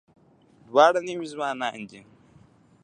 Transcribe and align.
دواړه 0.67 0.99
نوي 1.07 1.27
ځوانان 1.33 1.79
دي. 1.89 2.01